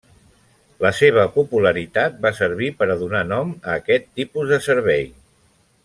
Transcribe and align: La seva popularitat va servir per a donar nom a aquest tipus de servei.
La 0.85 0.91
seva 0.99 1.25
popularitat 1.35 2.17
va 2.25 2.31
servir 2.39 2.71
per 2.81 2.89
a 2.95 2.97
donar 3.05 3.21
nom 3.35 3.53
a 3.61 3.77
aquest 3.83 4.09
tipus 4.21 4.55
de 4.55 4.61
servei. 4.71 5.07